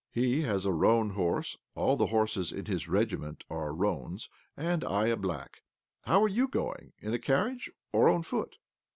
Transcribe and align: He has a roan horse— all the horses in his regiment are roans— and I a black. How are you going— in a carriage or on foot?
He 0.09 0.41
has 0.41 0.65
a 0.65 0.71
roan 0.71 1.11
horse— 1.11 1.59
all 1.75 1.95
the 1.95 2.07
horses 2.07 2.51
in 2.51 2.65
his 2.65 2.87
regiment 2.87 3.43
are 3.51 3.71
roans— 3.71 4.29
and 4.57 4.83
I 4.83 5.09
a 5.09 5.15
black. 5.15 5.61
How 6.05 6.23
are 6.23 6.27
you 6.27 6.47
going— 6.47 6.93
in 6.97 7.13
a 7.13 7.19
carriage 7.19 7.69
or 7.93 8.09
on 8.09 8.23
foot? 8.23 8.57